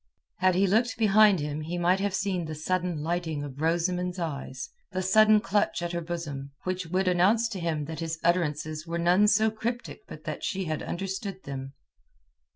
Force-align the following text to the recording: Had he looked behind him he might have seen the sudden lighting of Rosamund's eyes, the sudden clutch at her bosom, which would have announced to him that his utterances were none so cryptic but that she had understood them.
Had 0.37 0.55
he 0.55 0.65
looked 0.65 0.97
behind 0.97 1.39
him 1.39 1.61
he 1.61 1.77
might 1.77 1.99
have 1.99 2.15
seen 2.15 2.45
the 2.45 2.55
sudden 2.55 3.03
lighting 3.03 3.43
of 3.43 3.61
Rosamund's 3.61 4.17
eyes, 4.17 4.67
the 4.91 5.03
sudden 5.03 5.39
clutch 5.39 5.83
at 5.83 5.91
her 5.91 6.01
bosom, 6.01 6.53
which 6.63 6.87
would 6.87 7.05
have 7.05 7.13
announced 7.15 7.51
to 7.51 7.59
him 7.59 7.85
that 7.85 7.99
his 7.99 8.17
utterances 8.23 8.87
were 8.87 8.97
none 8.97 9.27
so 9.27 9.51
cryptic 9.51 10.01
but 10.07 10.23
that 10.23 10.43
she 10.43 10.63
had 10.65 10.81
understood 10.81 11.43
them. 11.43 11.73